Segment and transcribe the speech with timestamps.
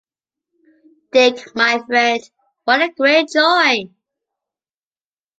[1.11, 2.21] Dick, my friend,
[2.63, 3.91] what a great joy!